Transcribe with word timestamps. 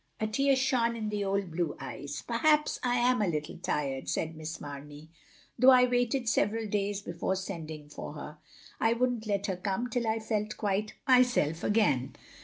A 0.19 0.25
tear 0.25 0.55
shone 0.55 0.95
in 0.95 1.09
the 1.09 1.23
old 1.23 1.51
blue 1.51 1.77
eyes." 1.79 2.23
Perhaps 2.27 2.79
I 2.81 2.95
am 2.95 3.21
a 3.21 3.27
little 3.27 3.59
tired," 3.59 4.09
said 4.09 4.35
Miss 4.35 4.59
Mamey, 4.59 5.09
"though 5.59 5.69
I 5.69 5.83
waited 5.85 6.27
several 6.27 6.65
days 6.65 7.03
before 7.03 7.35
sending 7.35 7.87
for 7.87 8.13
her. 8.13 8.39
I 8.79 8.93
would 8.93 9.11
n't 9.11 9.27
let 9.27 9.45
her 9.45 9.57
come 9.57 9.91
till 9.91 10.07
I 10.07 10.17
felt 10.17 10.57
quite 10.57 10.93
myself 11.07 11.63
again." 11.63 12.15